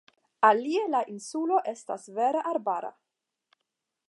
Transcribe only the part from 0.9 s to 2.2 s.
la insulo estas